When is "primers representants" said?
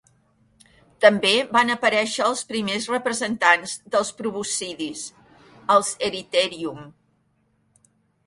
2.51-3.75